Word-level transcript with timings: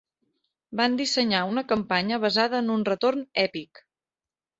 Van 0.79 0.95
dissenyar 1.01 1.41
una 1.49 1.63
campanya 1.71 2.19
basada 2.23 2.57
en 2.63 2.71
un 2.77 2.87
retorn 2.89 3.23
èpic. 3.45 3.83